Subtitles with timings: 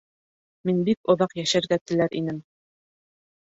[0.69, 2.41] Мин бик оҙаҡ йәшәргә теләр инем.